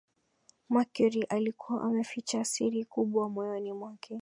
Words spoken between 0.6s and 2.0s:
mercury alikuwa